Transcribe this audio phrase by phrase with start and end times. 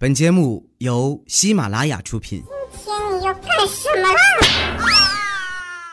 [0.00, 2.40] 本节目由喜马拉雅出品。
[2.70, 4.14] 今天你要干什么啦？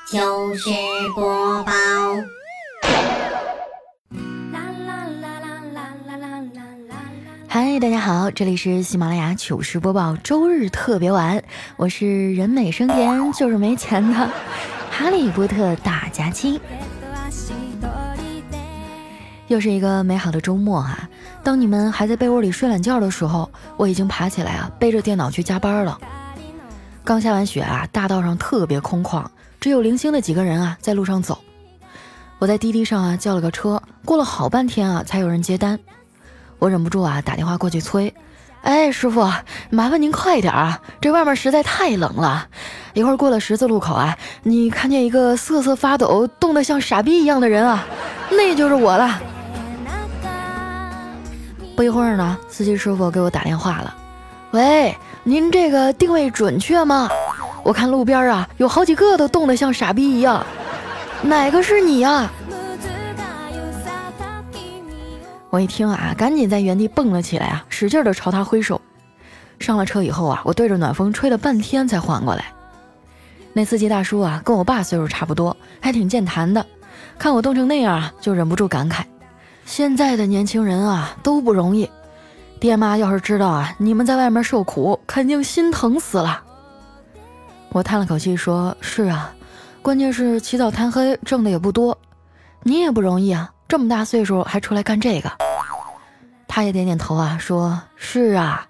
[0.05, 0.69] 糗事
[1.15, 1.71] 播报，
[7.47, 11.43] 嗨，大家好，这里是喜马拉雅糗事播报周日特别晚，
[11.75, 14.13] 我是人美声甜就是没钱的
[14.91, 16.61] 哈利波特大假期。
[19.47, 21.09] 又是一个美好的周末哈！
[21.45, 25.95] 当你们还在被窝里睡懒觉的时候，我已经爬起来啊，背着电脑去加班了。
[27.03, 29.23] 刚下完雪啊，大道上特别空旷，
[29.61, 31.37] 只有零星的几个人啊在路上走。
[32.39, 35.79] 我在滴滴上啊叫了个车，过了好半天啊才有人接单。
[36.57, 38.11] 我忍不住啊打电话过去催
[38.63, 39.31] ：“哎，师傅，
[39.69, 42.47] 麻烦您快点啊，这外面实在太冷了。
[42.95, 47.85] 一会儿过了十字路口啊，你看见一个瑟瑟发抖、冻得像傻逼一样的人啊，
[48.31, 49.21] 那就是我了。”
[51.75, 53.93] 不一会儿呢，司机师傅给我打电话了。
[54.51, 57.09] 喂，您这个定位准确吗？
[57.63, 60.45] 我看路边啊有好几个都冻得像傻逼一样，
[61.21, 62.31] 哪个是你呀？
[65.49, 68.79] 我一听啊，赶紧在原地蹦了起来啊，使劲的朝他挥手。
[69.59, 72.45] 上了车以后啊，我对着暖风吹了半天才缓过来。
[73.51, 76.65] 那司机大叔啊，跟我爸岁数差不多，还挺健谈的。
[77.17, 79.03] 看我冻成那样啊，就忍不住感慨。
[79.65, 81.89] 现在的年轻人啊都不容易，
[82.59, 86.41] 爹妈要是知道啊你们在外面受苦，肯定心疼死了。
[87.69, 89.33] 我叹了口气说：“是啊，
[89.81, 91.97] 关键是起早贪黑，挣的也不多，
[92.63, 95.29] 你也不容易啊，这么大岁数还出来干这个。”
[96.47, 98.65] 他也点点头啊，说：“是啊，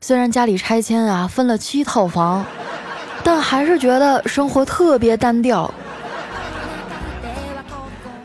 [0.00, 2.44] 虽然家里拆迁啊分了七套房，
[3.24, 5.72] 但还是觉得生活特别单调。”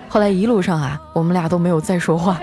[0.10, 2.42] 后来一路上啊，我们俩都没有再说话。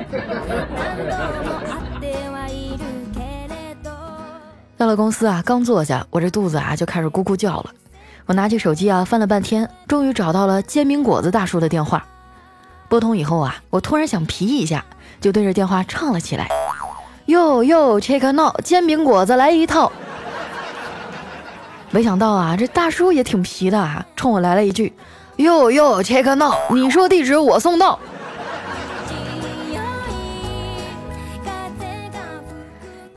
[4.77, 7.71] 到了公司啊，刚坐下，我这肚子啊就开始咕咕叫了。
[8.27, 12.07] 我拿起手机啊，翻了半天，终于找到了煎饼果子大叔的电话。
[12.89, 14.85] 拨通以后啊，我突然想皮一下，
[15.21, 16.49] 就对着电话唱了起来
[17.27, 19.91] ：“哟哟，check now，煎饼果子来一套。”
[21.91, 24.93] 没想到啊，这大叔也挺皮的啊，冲我来了一句。
[25.37, 27.99] 哟哟，check now，你说地址我送到。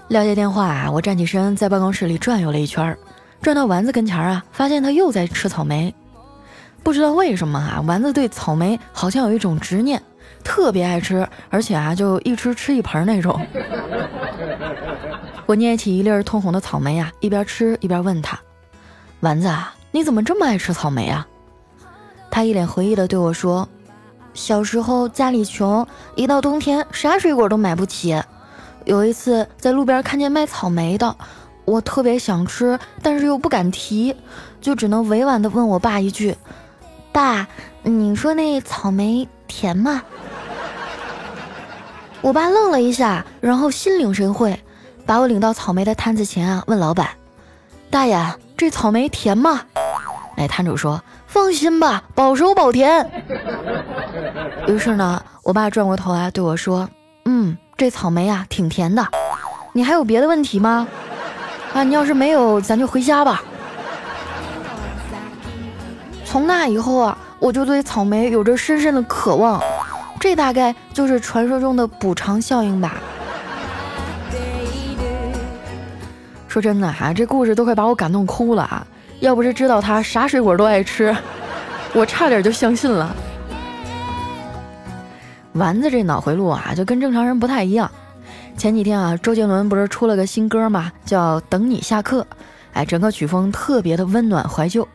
[0.09, 2.97] 撂下电话啊，我站起身在办公室里转悠了一圈，
[3.41, 5.93] 转到丸子跟前啊，发现他又在吃草莓。
[6.83, 10.01] 不知道为什么啊，丸子对草莓好像有一种执念，
[10.43, 13.39] 特别爱吃，而且啊就一吃吃一盆那种。
[15.45, 18.37] 我捏起一粒通红的草莓啊，一边吃一边问他
[19.21, 21.25] ：“丸子啊，你怎么这么爱吃草莓啊？”
[22.31, 23.67] 他一脸回忆的对我说
[24.33, 25.85] ：“小时候家里穷，
[26.15, 28.21] 一到冬天啥水果都买不起。
[28.85, 31.15] 有一次在路边看见卖草莓的，
[31.65, 34.15] 我特别想吃，但是又不敢提，
[34.61, 36.35] 就只能委婉的问我爸一句
[37.11, 37.47] ：‘爸，
[37.83, 40.01] 你说那草莓甜吗？’
[42.21, 44.57] 我爸愣了一下，然后心领神会，
[45.05, 47.09] 把我领到草莓的摊子前啊，问老板
[47.89, 48.17] ：‘大爷，
[48.55, 49.61] 这草莓甜吗？’
[50.37, 53.07] 哎，摊主说。”放心吧，保熟保甜。
[54.67, 56.89] 于是呢，我爸转过头来对我说
[57.25, 59.07] ：“嗯，这草莓啊挺甜的。
[59.73, 60.87] 你还有别的问题吗？
[61.71, 63.43] 啊，你要是没有，咱就回家吧。”
[66.25, 69.61] 从那以后啊，我就对草莓有着深深的渴望。
[70.19, 72.95] 这大概就是传说中的补偿效应吧。
[76.47, 78.85] 说真的哈，这故事都快把我感动哭了啊！
[79.19, 81.15] 要不是知道他啥水果都爱吃，
[81.93, 83.15] 我差点就相信了。
[85.53, 87.89] 丸子这脑回路啊，就跟正常人不太一样。
[88.57, 92.21] 前几天啊，周杰伦不是出了个新歌嘛，叫《等你下课》。
[92.73, 94.87] 哎，整个曲风特别的温暖怀旧，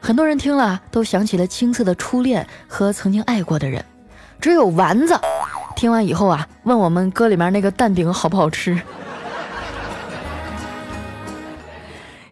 [0.00, 3.84] 很多人听了都想起了青涩的初恋和曾经爱过的人。
[4.40, 5.18] 只有丸子
[5.74, 8.78] 听完以后啊，问我们歌里面那个蛋饼好不好吃。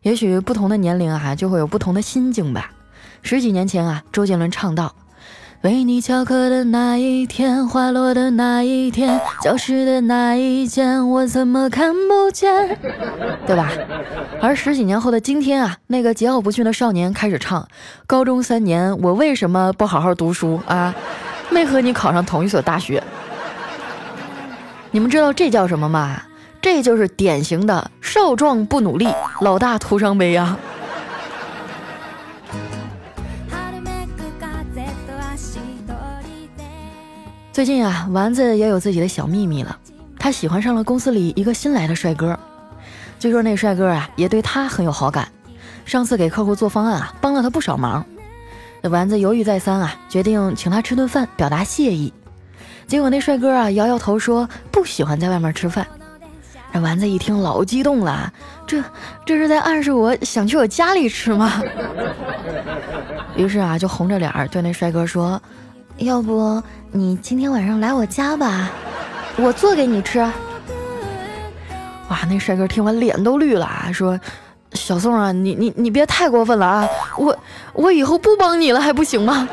[0.05, 2.71] 也许不同的年龄啊，就会有不同的心境吧。
[3.23, 4.95] 十几年前啊，周杰伦唱道
[5.65, 12.79] ：“为你翘课的那一天，花落的那一天，教室的那一间，我怎么看不见？”
[13.49, 13.73] 对吧？
[14.43, 17.67] 而十几年后的今天啊，那个桀骜不驯的少年开始唱
[18.07, 20.95] ：“高中三年，我为什么不好好读书啊？
[21.51, 23.03] 没和你考上同一所大学。”
[24.93, 26.21] 你们知道这叫什么吗？
[26.65, 29.07] 这就是典型的少壮不努力，
[29.43, 30.57] 老大徒伤悲呀！
[37.53, 39.79] 最近啊，丸子也有自己的小秘密了，
[40.19, 42.35] 他喜欢上了公司里一个新来的帅哥。
[43.19, 45.29] 据说那帅哥啊也对她很有好感，
[45.85, 48.03] 上次给客户做方案啊，帮了他不少忙。
[48.85, 52.11] 丸子犹豫再三啊，决定请他吃顿饭，表达谢意。
[52.87, 55.87] 结果那帅哥啊摇摇头说不喜欢在外面吃饭。
[56.75, 58.33] 这丸子一听老激动了，
[58.67, 58.83] 这
[59.25, 61.63] 这是在暗示我想去我家里吃吗？
[63.37, 65.41] 于是啊就红着脸对那帅哥说
[65.99, 66.61] ：“要不
[66.91, 68.69] 你今天晚上来我家吧，
[69.37, 70.19] 我做给你吃。”
[72.11, 74.19] 哇，那帅哥听完脸都绿了，说
[74.75, 77.39] ：“小宋啊，你你你别太过分了啊，我
[77.73, 79.49] 我以后不帮你了还不行吗？”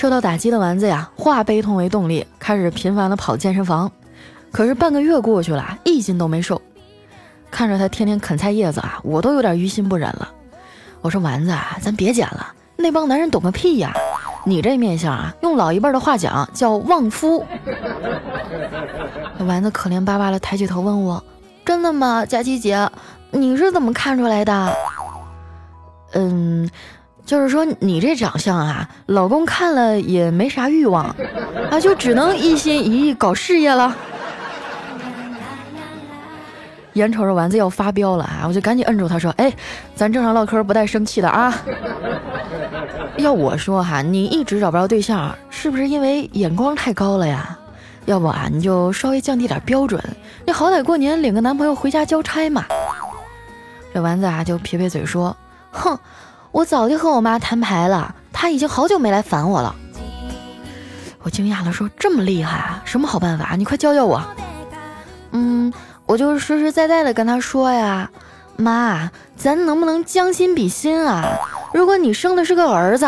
[0.00, 3.92] 受到打击的丸子呀，化悲痛为动力，开始频繁的跑健身房。
[4.50, 6.62] 可是半个月过去了，一斤都没瘦。
[7.50, 10.26] 看着他天天啃菜叶子啊，我都有点于心不忍了。
[11.02, 13.92] 我说丸子啊，咱别减了，那帮男人懂个屁呀！
[14.46, 17.44] 你这面相啊，用老一辈的话讲叫旺夫。
[19.46, 21.22] 丸子可怜巴巴的抬起头问我
[21.62, 22.88] ：“真的吗，佳琪姐？
[23.32, 24.74] 你是怎么看出来的？”
[26.12, 26.70] 嗯。
[27.26, 31.04] 就是说你这长相啊，老公看了也没啥欲望，
[31.70, 33.94] 啊，就只能一心一意搞事业了。
[36.94, 39.52] 眼瞅着丸子要发飙了啊，我就赶紧摁住他说：“哎，
[39.94, 41.56] 咱正常唠嗑，不带生气的啊。
[43.16, 47.56] 要我说哈，你一直找不着对象，是不是因为眼光太高了呀？
[48.06, 50.02] 要不啊，你就稍微降低点标准，
[50.44, 52.64] 你好歹过年领个男朋友回家交差嘛。”
[53.94, 55.36] 这丸子啊就撇撇嘴说
[55.70, 55.96] ：“哼。”
[56.52, 59.74] 我早就和我妈摊牌了，她已经好久没来烦我了。
[61.22, 62.82] 我惊讶的说：“这么厉害啊？
[62.84, 63.54] 什么好办法？
[63.56, 64.22] 你快教教我。”
[65.32, 65.72] 嗯，
[66.06, 68.10] 我就实实在在的跟她说呀
[68.56, 71.38] ：“妈，咱能不能将心比心啊？
[71.72, 73.06] 如果你生的是个儿子，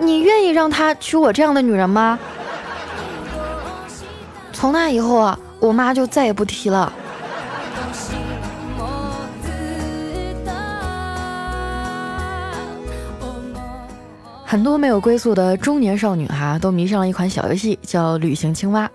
[0.00, 2.18] 你愿意让他娶我这样的女人吗？”
[4.52, 6.92] 从那以后啊，我妈就再也不提了。
[14.52, 18.86] 很多没有归宿的中年少女哈，都迷上了一款小游戏，叫旅行青蛙。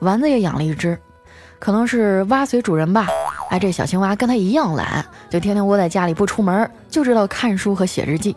[0.00, 0.98] 丸子也养了一只，
[1.58, 3.06] 可能是蛙随主人吧。
[3.48, 8.36] 哎，这小青蛙跟它一样懒，就天天窝在家里不出门，就知道看书和写日记。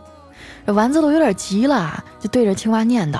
[0.65, 3.19] 这丸子都有点急了，就对着青蛙念叨：“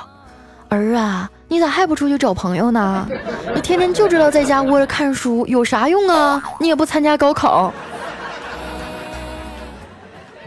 [0.71, 3.05] 儿啊，你咋还不出去找朋友呢？
[3.53, 6.41] 你天天就知道在家窝着看书，有啥用啊？
[6.57, 7.73] 你也不参加高考。”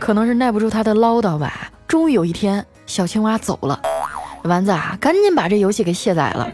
[0.00, 1.70] 可能是耐不住他的唠叨吧。
[1.86, 2.64] 终于有一天。
[2.86, 3.80] 小青蛙走了，
[4.44, 6.48] 丸子啊，赶紧把这游戏给卸载了。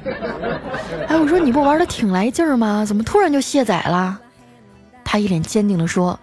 [1.09, 2.85] 哎，我说你不玩的挺来劲儿吗？
[2.87, 4.19] 怎么突然就卸载了？
[5.05, 6.19] 他一脸坚定地说：“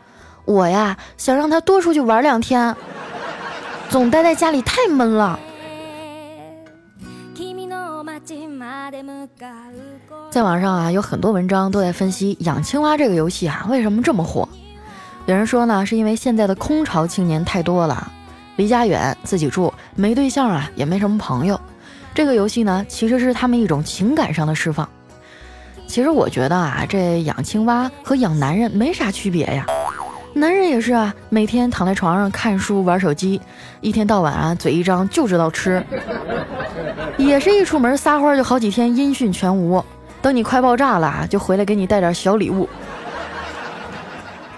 [0.46, 2.74] 我呀，想让他多出去玩两天，
[3.90, 5.38] 总待在家里太闷了。”
[10.30, 14.48] 在网上啊，有很多文章都在分析养青蛙这个游戏啊为什么这么火。
[15.26, 18.12] 有人说呢，是因为现在的空巢青年太多了。
[18.56, 21.60] 离家远，自己住，没对象啊，也没什么朋友。
[22.14, 24.88] 这个游戏呢，其实是他们一种情感上的释放。
[25.88, 29.66] 其实我觉得啊，这养青蛙和养男人没啥区别呀。
[30.34, 33.42] 男人也是啊，每天躺在床上看书玩手机，
[33.82, 35.84] 一天到晚啊嘴一张就知道吃，
[37.18, 39.84] 也是一出门撒欢就好几天音讯全无。
[40.22, 42.70] 等你快爆炸了，就回来给你带点小礼物。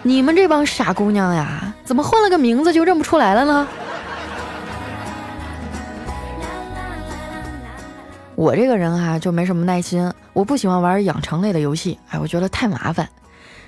[0.01, 3.67] 你们这帮傻姑娘呀，怎么换了个名字就认不出来了呢？
[8.39, 13.09] 我这个人哈就没什么耐心，我不喜欢玩养成类的游戏，哎，我觉得太麻烦。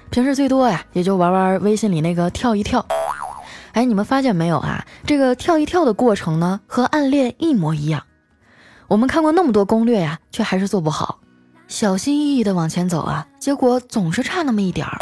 [0.09, 2.85] 平时最多呀，也就玩玩微信里那个跳一跳。
[3.73, 4.85] 哎，你们发现没有啊？
[5.05, 8.03] 这个跳一跳的过程呢，和暗恋一模一样。
[8.87, 11.19] 我们看过那么多攻略呀，却还是做不好。
[11.67, 14.97] 小心翼翼的往前走啊，结果总是差那么一点儿。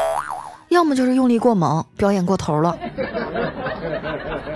[0.69, 2.75] 要么就是用力过猛，表演过头了。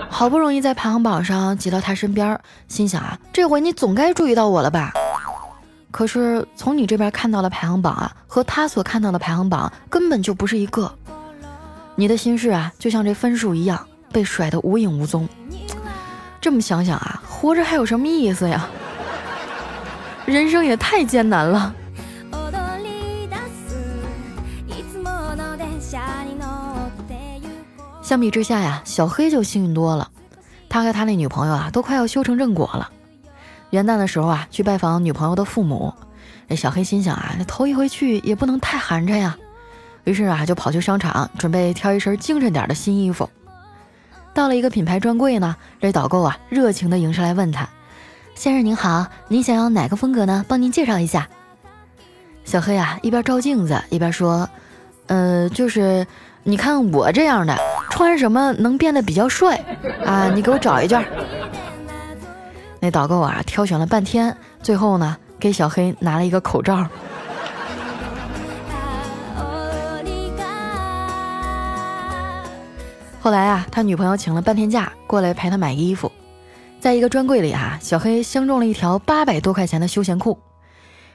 [0.08, 4.92] 好不容易在排行榜上挤到他身边，心想啊，这回你总该注意到我了吧？
[5.94, 10.92] 可是从你这边看到的排行榜啊，和他所看到的排行榜根本就不是一个。
[11.94, 15.28] 你的心事啊，就像这分数一样，被甩得无影无踪。
[16.40, 18.68] 这么想想啊，活着还有什么意思呀？
[20.26, 21.72] 人生也太艰难了。
[28.02, 30.10] 相比之下呀，小黑就幸运多了。
[30.68, 32.90] 他和他那女朋友啊，都快要修成正果了。
[33.74, 35.92] 元旦的时候啊，去拜访女朋友的父母。
[36.48, 39.36] 这小黑心想啊，那头一回去也不能太寒碜呀。
[40.04, 43.28] 于是啊，就跑去商场准备挑一身精神点的新衣服。
[44.32, 47.68] 到了一个品牌专柜呢，这导购啊，热情地迎上来问他
[48.36, 50.44] ：“先生您好，您想要哪个风格呢？
[50.46, 51.28] 帮您介绍一下。”
[52.44, 54.48] 小黑啊，一边照镜子一边说
[55.08, 56.06] ：“呃，就是
[56.44, 57.58] 你看我这样的，
[57.90, 59.60] 穿什么能变得比较帅
[60.06, 60.30] 啊？
[60.32, 61.04] 你给我找一件。”
[62.84, 66.76] 那导购啊，挑选了半天，最后呢，给小黑拿了一个口罩。
[73.22, 76.12] 后来啊，他女朋友请了半天假过来陪他买衣服，
[76.78, 80.38] 在一个专柜里啊，小黑相中了一条八百多块钱的休闲裤。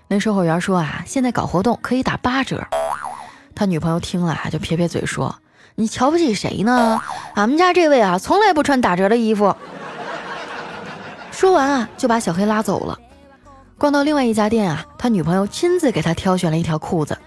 [0.08, 2.66] 那售货员说啊，现在搞活动可以打八折。
[3.54, 5.36] 他女朋友听了啊就撇撇嘴说
[5.78, 7.00] ：“你瞧不起谁呢？
[7.36, 9.56] 俺们家这位啊，从来不穿打折的衣服。”
[11.40, 13.00] 说完啊，就把小黑拉走了。
[13.78, 17.18] 逛到另外一家店啊，他女朋友亲自给他挑选了一条裤子，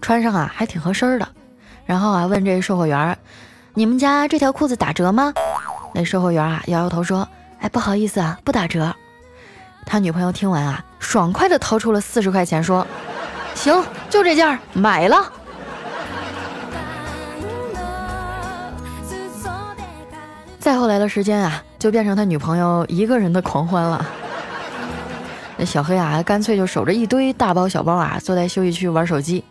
[0.00, 1.28] 穿上啊还挺合身的。
[1.84, 3.18] 然后啊，问这售货员。
[3.74, 5.34] 你们家这条裤子打折吗？
[5.92, 7.28] 那售货员啊摇摇头说
[7.60, 8.96] ：“哎，不好意思啊，不打折。”
[9.84, 12.86] 他女朋友听完啊，爽快的掏出了四十块钱，说
[13.54, 15.30] ：“行，就这件，买了。”
[20.58, 24.06] 再后来的时间啊，就变成他女朋友一个人的狂欢了。
[25.58, 29.42] 那小黑啊，干脆就守着一堆大包小包啊，坐在休息区玩手机。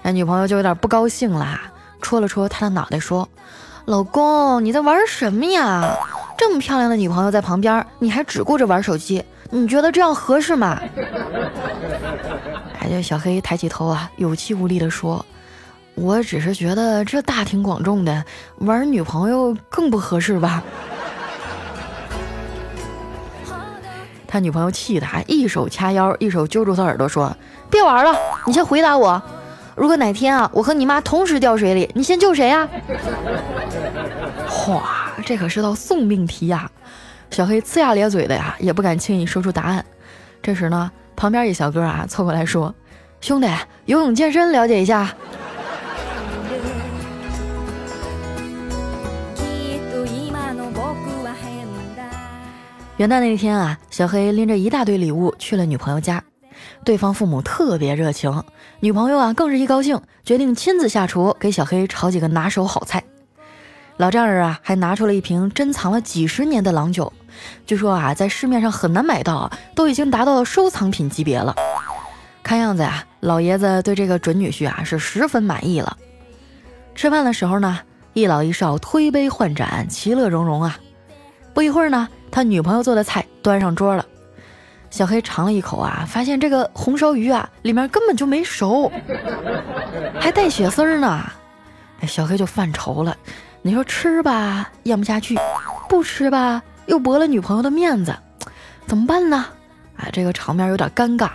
[0.00, 1.60] 那女朋友就有点不高兴了。
[2.00, 3.28] 戳了戳他的脑袋，说
[3.84, 5.94] ：“老公，你在玩什么呀？
[6.38, 10.80] 这么漂亮的女朋友在旁边，你还只顾着玩手机，你觉得这样合适吗？”
[12.80, 15.22] 哎，这小黑抬起头啊，有气无力地说
[15.94, 18.24] ：“我只是觉得这大庭广众的
[18.60, 20.64] 玩女朋友更不合适吧。”
[24.36, 27.34] 他女朋友气的，一手掐腰，一手揪住他耳朵说
[27.70, 28.14] ：“别玩了，
[28.44, 29.22] 你先回答我。”
[29.74, 32.68] 如果哪天啊，我和你妈同时掉水里，你先救谁呀？
[34.46, 36.70] 哗，这可是道送命题呀！
[37.30, 39.82] 小黑呲牙咧嘴的呀，也不敢轻易说出答案。
[40.42, 42.74] 这时呢，旁边一小哥啊凑过来说
[43.22, 43.48] ：“兄弟，
[43.86, 45.08] 游泳健身了解一下。”
[52.96, 56.22] 元旦那天啊，小黑拎着一大堆礼物去了女朋友家。
[56.82, 58.42] 对方父母特别热情，
[58.80, 63.04] 女朋友啊更是一高兴，决定亲自下厨给小黑炒几个拿手好菜。
[63.98, 67.12] 老丈人啊还拿出了一瓶珍藏了几十年的郎酒，
[67.66, 71.54] 据说啊在市面上很难买到，都已经达到收藏品级别了。
[72.42, 75.94] 看样子啊，老爷子对这个准女婿啊是十分满意了。
[76.94, 77.78] 吃饭的时候呢，
[78.14, 80.78] 一老一少推杯换盏，其乐融融啊。
[81.52, 84.04] 不一会儿呢，他女朋友做的菜端上桌了。
[84.88, 88.90] 小黑尝了一口啊，发现这个红烧鱼啊，里面根本就没熟，
[90.18, 91.24] 还带血丝儿呢。
[92.00, 93.16] 哎，小黑就犯愁了。
[93.62, 95.34] 你说吃吧，咽不下去；
[95.88, 98.14] 不吃吧，又驳了女朋友的面子，
[98.86, 99.44] 怎么办呢？
[99.96, 101.30] 啊，这个场面有点尴尬。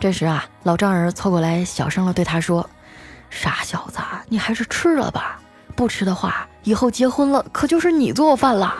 [0.00, 2.68] 这时啊，老丈人凑过来，小声的对他说
[3.28, 3.98] ：“傻小子，
[4.28, 5.38] 你还是吃了吧，
[5.76, 8.74] 不吃的话，以后结婚了可就是你做饭了。”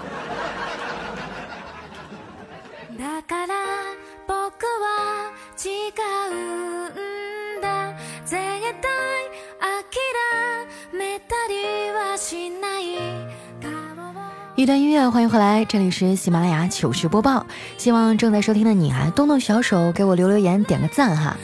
[15.11, 17.47] 欢迎回来，这里是喜马拉雅糗事播报。
[17.79, 21.37] 希望正在收听的你啊，动动小手给我留留言，点个赞哈。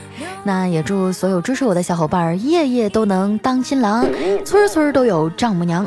[0.42, 4.04] 那也祝所有支持我的小伙伴儿夜夜都能当新郎，
[4.44, 5.86] 村村都有丈母娘。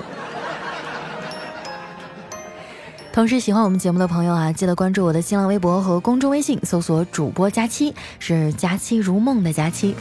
[3.12, 9.96] 同时喜欢我们节目的朋友啊，记得关注我的新浪微博和公众微信，搜索主播佳期，是佳期如梦的佳期。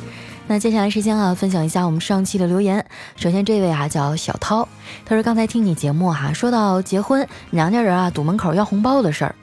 [0.47, 2.85] 那接下来时间啊，分享一下我们上期的留言。
[3.17, 4.69] 首先这位啊叫小涛，
[5.07, 9.35] 他说刚才听你节目哈，说到结婚娘家人啊堵门口要红包的事儿，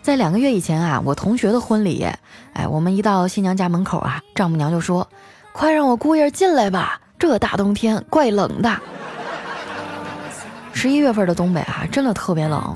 [0.00, 2.06] 在两个月以前啊，我同学的婚礼，
[2.54, 5.06] 哎，我们一到新娘家门口啊，丈母娘就说
[5.52, 8.74] ：“快让我姑爷进来吧，这大冬天怪冷的。”
[10.72, 12.74] 十一月份的东北啊，真的特别冷。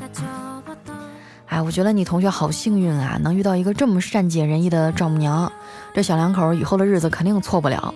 [1.47, 5.51] 哎，我觉得你同学好幸运啊，能遇到一个这么善解人意的丈母娘。
[5.93, 7.95] 这小两口以后的日子肯定错不了。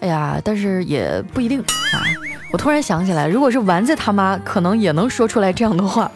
[0.00, 1.98] 哎呀，但是也不一定啊！
[2.52, 6.10] 我突然想起来，如果是丸子他妈，可能也能说出来这样的话。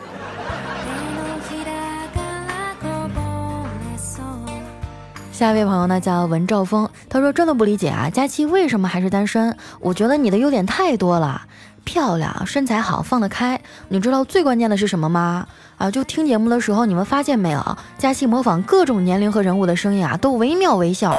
[5.43, 9.57] 下一位朋友呢叫文兆峰，他说：“真的不理解啊，佳期为什么还是单身？
[9.81, 11.43] 我觉得你的优点太多了，
[11.83, 13.61] 漂亮，身材好，放得开。
[13.89, 15.45] 你知道最关键的是什么吗？”
[15.79, 17.77] 啊，就听节目的时候，你们发现没有？
[17.99, 21.13] 佳期模仿各种年龄和人物的声音啊，都惟妙惟肖。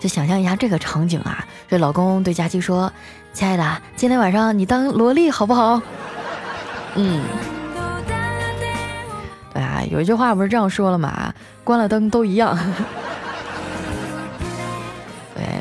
[0.00, 2.90] 就想象一下这个场景啊，这老公对佳期说
[3.34, 5.78] ：“亲爱的，今天晚上你当萝莉好不好？”
[6.96, 7.20] 嗯，
[9.52, 11.34] 对啊，有一句话不是这样说了吗？
[11.64, 12.58] 关了灯都一样。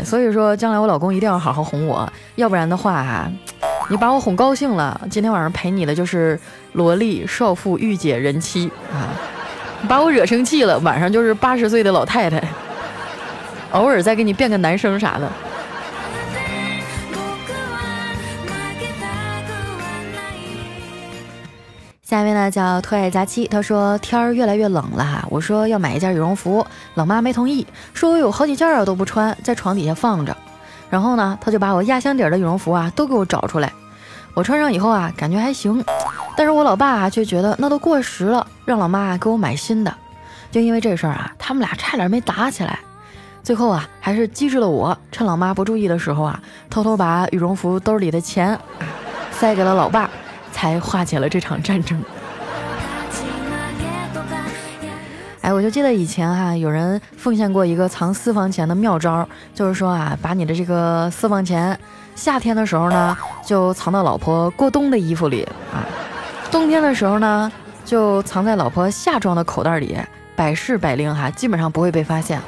[0.08, 3.30] 所以说将来我老公一定要好好哄我，要不然的话哈，
[3.90, 6.40] 你把我哄高兴了，今天晚上陪你的就是
[6.72, 9.12] 萝莉、少妇、御姐、人妻啊；
[9.86, 12.42] 把我惹生气了，晚上就是八十岁的老太太，
[13.74, 15.30] 偶尔再给你变个男生啥的。
[22.10, 30.34] 下一位呢叫特爱佳期，他说天儿越来越冷了哈，我说要买一件羽绒服，老妈没同意，说我有好几件啊都不穿，在床底下放着。
[30.90, 33.74] 然后呢，他就把我压箱底的羽绒服啊都给我找出来，
[34.34, 35.84] 我穿上以后啊感觉还行，
[36.38, 39.94] 但是我老爸啊却觉得那都过时了，让老妈给我买新的。
[40.50, 42.80] 就因为这事儿啊，他们俩差点没打起来，
[43.44, 48.58] 最后啊还是机智的我趁老妈不注意的时候啊，偷偷把羽绒服兜里的钱
[49.30, 50.10] 塞给了老爸。
[50.52, 52.02] 才化解了这场战争。
[55.42, 59.26] 哎，我就记得以前哈，有人奉献过一个藏私房钱的妙招，
[59.56, 61.80] 就是说啊，把你的这个私房钱，
[62.16, 65.80] 夏天的时候呢，就藏到老婆过冬的衣服里啊；
[66.52, 67.50] 冬天的时候呢，
[67.86, 69.98] 就藏在老婆夏装的口袋里，
[70.36, 72.42] 百试百灵哈，基本上不会被发现。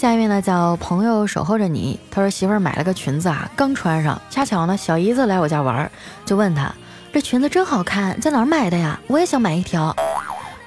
[0.00, 5.90] 下一位呢叫朋友守候着你，他说媳妇儿买了个裙子啊，刚穿上，恰巧呢小姨子来我家玩，
[6.24, 6.72] 就问他
[7.12, 8.98] 这裙子真好看，在哪儿买的呀？
[9.08, 9.94] 我也想买一条。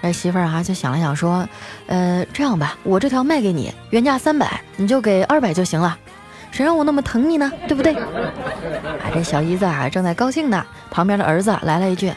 [0.03, 1.49] 这媳妇儿啊就想了想说，
[1.87, 5.97] 呃这样吧，我这条卖给你，原价三百，你就给二百就行了。
[6.51, 7.51] 谁让我那么疼你呢？
[7.67, 7.95] 对不对？
[7.95, 12.13] 啊，这小姨子啊正在高兴呢，旁边的儿子来了一句，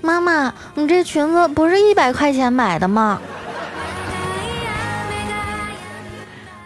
[0.00, 3.20] 妈妈，你这裙子不是一百块钱买的吗？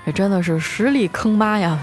[0.07, 1.79] 这真的是实力坑妈呀！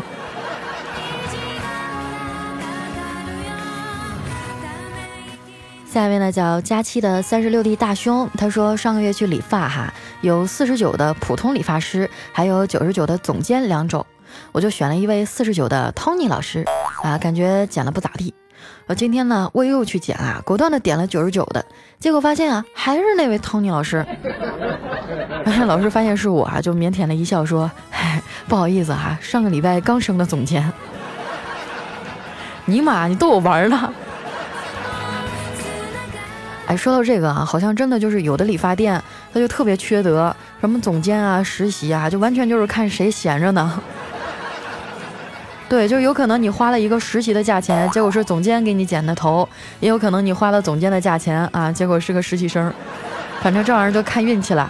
[5.87, 14.05] 下一位呢叫佳期的三十六 D 大胸，他说上个月去理发哈，有四十九的普通理发师，还有九十九的总监两种，
[14.53, 16.63] 我就选了一位四十九的 Tony 老师
[17.03, 18.33] 啊，感觉剪的不咋地。
[18.87, 21.65] 我今天呢我又去剪啊，果断的点了九十九的，
[21.99, 24.05] 结果发现啊还是那位 Tony 老师。
[25.65, 27.69] 老师发现是我啊，就腼腆的一笑说。
[28.47, 30.71] 不好意思哈，上个礼拜刚升的总监。
[32.65, 33.93] 尼玛，你逗我玩呢？
[36.67, 39.01] 哎，说到这个啊，好像真的就是有的理发店，
[39.33, 43.81] 他就特别缺德，什么总监啊、实习啊，就完全就是看谁闲着呢。
[45.71, 49.47] 对，就有可能你花了一个实习的价钱，结果是总监给你剪的头；
[49.79, 52.73] 也有可能你花了总监的价钱啊，结果是个实习生。
[53.41, 54.69] 反正这玩意儿就看运气了。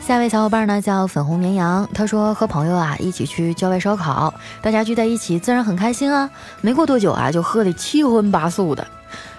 [0.00, 6.30] 下一位小伙伴呢叫粉红绵羊，他说和朋友啊一起去郊外烧烤，大家聚在一起自然很开心啊。
[6.62, 8.86] 没过多久啊就喝得七荤八素的，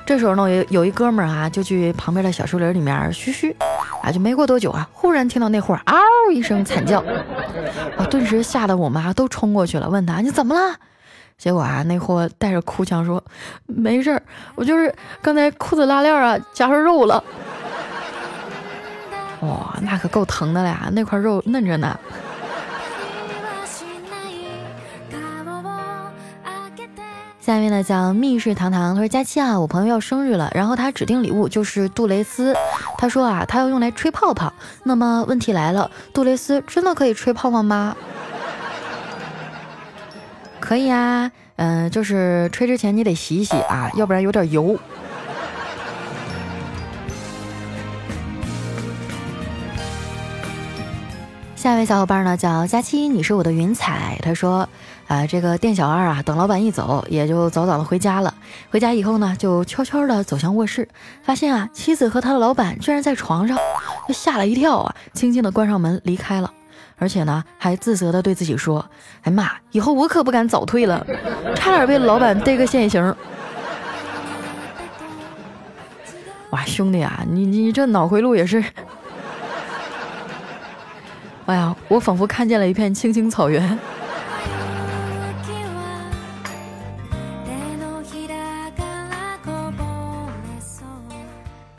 [0.05, 3.55] 这时候呢有有一哥们儿啊就去旁边的小树林里面嘘嘘，
[4.01, 5.95] 啊就没过多久啊忽然听到那货嗷
[6.33, 6.99] 一声惨叫，
[7.97, 10.75] 啊顿时吓得我妈都冲过去了，问他你怎么了？
[11.37, 13.23] 结果啊那货带着哭腔说
[13.65, 14.21] 没事儿，
[14.55, 17.23] 我就是刚才裤子拉链啊夹上肉了。
[19.41, 20.89] 哇，那可够疼的了呀！
[20.91, 21.99] 那块肉嫩着呢。
[27.47, 32.53] 下面呢叫密室糖糖，他说佳期啊，我朋友要生日了，然后他指定礼物就是杜蕾斯，
[32.97, 34.51] 他说啊，他要用来吹泡泡。
[34.83, 37.95] 那么问题来了，杜蕾斯真的可以吹泡泡吗？
[40.59, 44.77] 可以啊，嗯，就是吹之前你得洗洗啊，要不然有点油。
[51.67, 54.17] 下一位小伙伴呢叫佳期，你是我的云彩。
[54.23, 54.69] 他说，
[55.05, 58.33] 啊，这个店小二啊，等老板一走，也就早早的回家了。
[58.69, 60.87] 回家以后呢，就悄悄的走向卧室，
[61.23, 63.57] 发现啊，妻子和他的老板居然在床上，
[64.07, 66.49] 他吓了一跳啊，轻轻的关上门离开了，
[66.95, 68.85] 而且呢，还自责的对自己说，
[69.23, 71.05] 哎妈，以后我可不敢早退了，
[71.53, 73.13] 差点被老板逮个现行。
[76.51, 78.63] 哇，兄弟啊，你你这脑回路也是。
[81.47, 83.63] 哎呀，我仿佛看见了一片青青草原。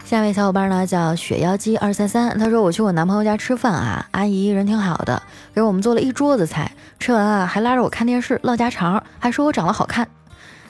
[0.06, 5.22] 下一位小伙伴呢叫雪妖姬二三三，他说我去我男朋友家吃饭啊，阿姨人挺好的，
[5.54, 10.08] 给我们做了一桌子菜，吃完啊还拉着我看电视唠家常，还说我长得好看。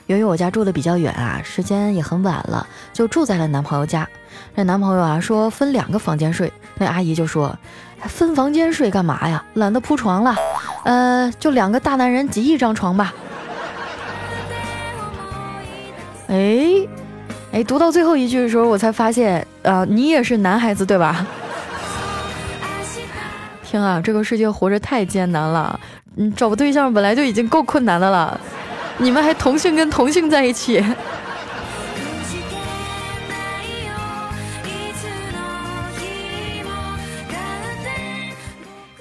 [0.07, 4.05] 由于我家住的比较远啊，时间也很晚了，就住在了男朋友家。
[4.57, 7.57] 这男朋友啊说分两个房间睡，那阿姨就说。
[8.07, 9.43] 分房间睡干嘛呀？
[9.55, 10.35] 懒得铺床了，
[10.85, 13.13] 呃，就两个大男人挤一张床吧。
[16.27, 16.87] 哎，
[17.51, 21.25] 哎，读到最后一句的时候，我才发现，啊，你也是男孩子对吧？
[23.63, 25.79] 天啊，这个世界活着太艰难了，
[26.15, 28.39] 嗯，找个对象本来就已经够困难的了，
[28.97, 30.83] 你们还同性跟同性在一起。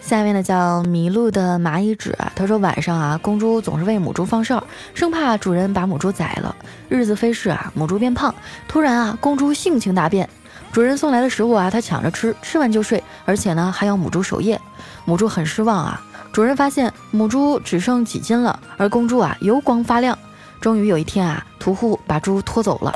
[0.09, 6.57] 下面呢叫迷路的蚂蚁纸，他说晚上啊，公猪总是为母猪放哨，生怕主人把母猪宰了。
[6.89, 8.35] 日子飞逝啊，母猪变胖，
[8.67, 10.27] 突然啊，公猪性情大变，
[10.73, 14.59] 主人送来的食物啊，他抢着吃，吃完就睡，而且呢还要母猪守夜。
[15.05, 20.19] 母猪很失望啊，主人发现母猪只剩几斤了，而公猪啊油光发亮。
[20.59, 22.95] 终于有一天啊，屠户把猪拖走了。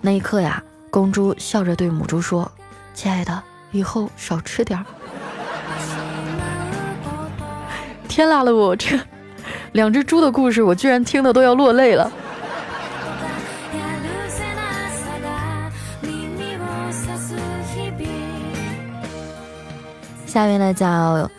[0.00, 0.60] 那一刻呀，
[0.90, 2.50] 公猪笑着对母猪说
[2.92, 4.84] ：“亲爱的，以后少吃点儿。”
[8.10, 8.98] 天啦了我这
[9.70, 12.10] 两只猪的故事，我居然听的都要落泪了。
[20.26, 21.30] 下面呢叫。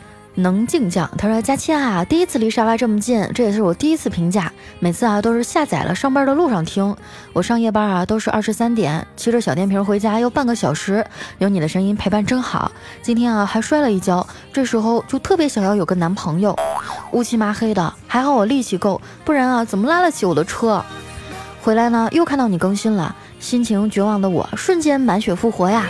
[0.42, 4.52] 能静降，他说：“佳期啊，第一次离沙发这么近，这也是我第一次评价。
[4.80, 6.96] 每次啊都是下载了上班的路上听。
[7.34, 11.06] 我上夜班啊都是二十三点，骑着小电瓶回家要半个小时，
[11.38, 12.72] 有你的声音陪伴真好。
[13.02, 16.58] 今天啊还摔了一跤，这时候就特别想要有个男朋友。
[17.12, 20.84] 乌漆麻黑的，还好我力气够，不然啊怎么拉得起我的车？
[21.62, 25.86] 回来呢又看到你更新了，心情绝望的我瞬间满血复活呀！”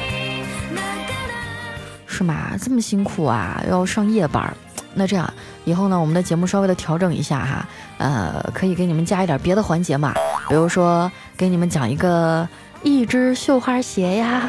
[2.22, 2.56] 是嘛？
[2.62, 4.56] 这么辛苦啊，要上夜班。
[4.94, 5.28] 那这样
[5.66, 10.14] 以后呢，我们的节目稍微的调整一下哈，呃，可以给你们加一点别的环节嘛，
[10.48, 12.48] 比如说给你们讲一个
[12.84, 14.48] 一只绣花鞋呀，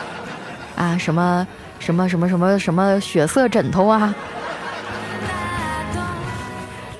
[0.76, 1.46] 啊，什么
[1.78, 4.14] 什么什么什么什么血色枕头啊，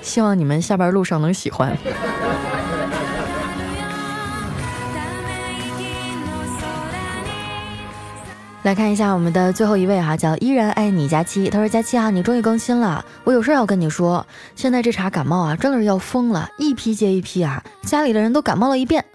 [0.03, 1.75] 希望你们下班路上能喜欢。
[8.65, 11.51] 来看一下我们的最后一位哈，叫依然爱你佳期。
[11.51, 14.25] 他说：“佳期啊，你终于更新了，我有事要跟你说。
[14.55, 19.05] 现在这茬感冒啊，真的是要疯了，一批接一批啊，家里的人都感冒了一遍。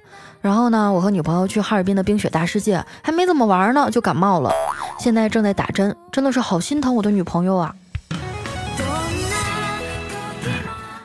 [0.41, 4.53] 然后呢，我和女朋友去哈尔滨的冰雪大世界，还没怎么玩呢，就感冒了。
[5.01, 7.75] 现在正在打针，真的是好心疼我的女朋友啊。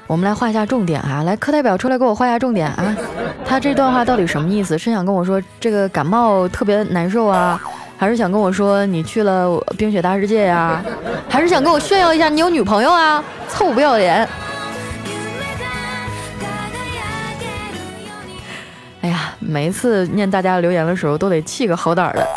[0.05, 2.95] 我们来画一下重点啊，来课代表出来给我画一下重点啊。
[3.43, 4.77] 他这段话到底什么意思？
[4.77, 7.60] 是想跟我说这个感冒特别难受啊？”
[7.97, 10.84] 还是想跟我说你去了冰雪大世界呀？
[11.29, 13.23] 还是想跟我炫耀一下你有女朋友啊？
[13.49, 14.27] 臭不要脸！
[19.01, 22.27] 哎呀，每一次念大家留言的时候都得气个好歹的。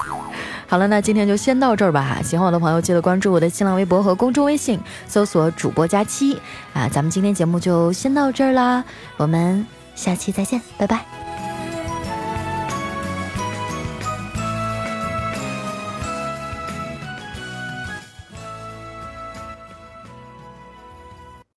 [0.66, 2.18] 好了，那今天就先到这儿吧。
[2.22, 6.38] 喜欢我的朋友记得关注我的新浪微博和公众微信，搜索主播佳期
[6.74, 6.86] 啊。
[6.92, 8.84] 咱们今天节目就先到这儿啦，
[9.16, 11.17] 我们下期再见，拜拜。